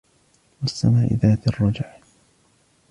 وَالسَّمَاءِ 0.61 1.13
ذَاتِ 1.13 1.47
الرَّجْعِ 1.47 1.97